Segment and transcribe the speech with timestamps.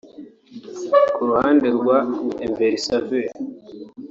[1.15, 1.97] Ku ruhande rwa
[2.45, 3.21] ‘Enviroserve’